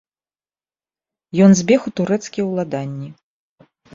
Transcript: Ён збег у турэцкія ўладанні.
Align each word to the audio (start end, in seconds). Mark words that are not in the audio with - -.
Ён 1.49 1.53
збег 1.59 1.79
у 1.91 1.95
турэцкія 2.01 2.43
ўладанні. 2.51 3.09